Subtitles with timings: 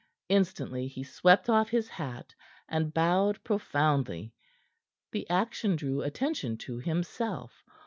[0.29, 2.33] Instantly he swept off his hat,
[2.67, 4.33] and bowed profoundly.
[5.11, 7.63] The action drew attention to himself.